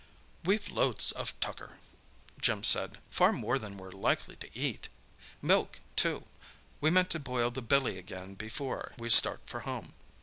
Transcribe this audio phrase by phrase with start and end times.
[0.43, 1.77] "We've loads of tucker,"
[2.41, 2.97] Jim said.
[3.11, 4.89] "Far more than we're likely to eat.
[5.43, 6.23] Milk, too.
[6.79, 9.93] We meant to boil the billy again before we start for home."